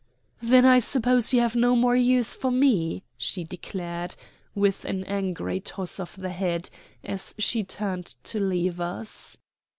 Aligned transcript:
"Then 0.41 0.65
I 0.65 0.79
suppose 0.79 1.31
you 1.31 1.41
have 1.41 1.55
no 1.55 1.75
more 1.75 1.95
use 1.95 2.33
for 2.33 2.49
me?" 2.49 3.03
she 3.19 3.43
declared, 3.43 4.15
with 4.55 4.83
an 4.85 5.03
angry 5.03 5.59
toss 5.59 5.99
of 5.99 6.15
the 6.15 6.31
head, 6.31 6.71
as 7.03 7.35
she 7.37 7.63
turned 7.63 8.15
to 8.23 8.39
leave 8.39 8.81
us. 8.81 9.37